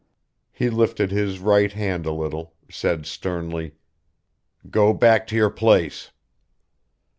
[0.51, 3.75] He lifted his right hand a little, said sternly:
[4.67, 6.09] "Go back to your place."